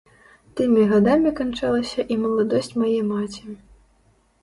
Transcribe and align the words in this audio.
Тымі 0.59 0.85
гадамі 0.91 1.35
канчалася 1.41 2.01
і 2.15 2.19
маладосць 2.25 2.73
мае 2.83 3.01
маці. 3.15 3.43